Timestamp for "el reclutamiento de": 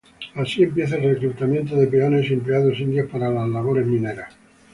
0.95-1.85